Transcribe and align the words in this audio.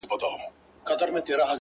هېره 0.89 1.11
مي 1.15 1.21
يې- 1.29 1.45